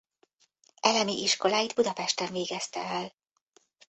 Elemi 0.79 1.13
iskoláit 1.21 1.73
Budapesten 1.75 2.31
végezte 2.31 2.79
el. 2.83 3.13